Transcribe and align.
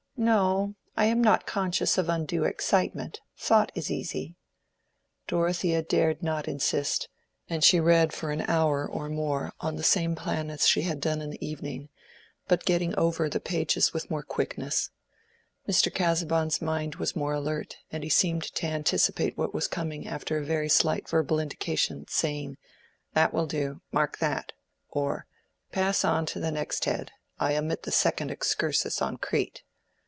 "No, 0.17 0.75
I 0.95 1.05
am 1.05 1.19
not 1.23 1.47
conscious 1.47 1.97
of 1.97 2.07
undue 2.07 2.43
excitement. 2.43 3.21
Thought 3.39 3.71
is 3.73 3.89
easy." 3.89 4.35
Dorothea 5.25 5.81
dared 5.81 6.21
not 6.21 6.47
insist, 6.47 7.09
and 7.49 7.63
she 7.63 7.79
read 7.79 8.13
for 8.13 8.29
an 8.29 8.41
hour 8.41 8.87
or 8.87 9.09
more 9.09 9.51
on 9.61 9.77
the 9.77 9.83
same 9.83 10.13
plan 10.13 10.51
as 10.51 10.67
she 10.67 10.83
had 10.83 10.99
done 11.01 11.21
in 11.23 11.31
the 11.31 11.43
evening, 11.43 11.89
but 12.47 12.65
getting 12.65 12.95
over 12.99 13.29
the 13.29 13.39
pages 13.39 13.93
with 13.93 14.11
more 14.11 14.21
quickness. 14.21 14.91
Mr. 15.67 15.91
Casaubon's 15.91 16.61
mind 16.61 16.97
was 16.97 17.15
more 17.15 17.33
alert, 17.33 17.77
and 17.91 18.03
he 18.03 18.09
seemed 18.11 18.43
to 18.43 18.67
anticipate 18.67 19.35
what 19.39 19.55
was 19.55 19.67
coming 19.67 20.07
after 20.07 20.37
a 20.37 20.45
very 20.45 20.69
slight 20.69 21.09
verbal 21.09 21.39
indication, 21.39 22.05
saying, 22.07 22.57
"That 23.15 23.33
will 23.33 23.47
do—mark 23.47 24.19
that"—or 24.19 25.25
"Pass 25.71 26.05
on 26.05 26.27
to 26.27 26.39
the 26.39 26.51
next 26.51 26.85
head—I 26.85 27.57
omit 27.57 27.81
the 27.83 27.91
second 27.91 28.29
excursus 28.29 29.01
on 29.01 29.17
Crete." 29.17 29.63